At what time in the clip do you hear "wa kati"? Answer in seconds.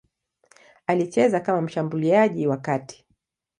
2.47-3.05